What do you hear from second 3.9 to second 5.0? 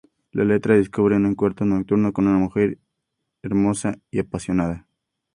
y apasionada mujer.